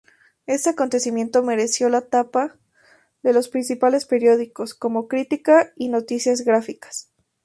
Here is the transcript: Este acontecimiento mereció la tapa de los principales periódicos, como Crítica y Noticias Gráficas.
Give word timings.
Este 0.47 0.71
acontecimiento 0.71 1.43
mereció 1.43 1.87
la 1.87 2.01
tapa 2.01 2.57
de 3.21 3.33
los 3.33 3.49
principales 3.49 4.05
periódicos, 4.07 4.73
como 4.73 5.07
Crítica 5.07 5.73
y 5.75 5.89
Noticias 5.89 6.41
Gráficas. 6.41 7.09